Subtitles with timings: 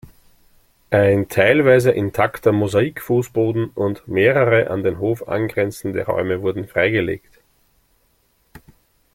[0.89, 7.39] Ein teilweise intakter Mosaikfußboden und mehrere an den Hof angrenzende Räume wurden freigelegt.